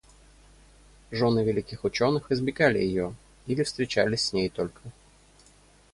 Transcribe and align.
Жены 1.11 1.43
великих 1.43 1.83
ученых 1.83 2.31
избегали 2.31 2.79
ее 2.79 3.13
или 3.45 3.61
встречались 3.61 4.25
с 4.25 4.33
ней 4.33 4.49
только 4.49 4.81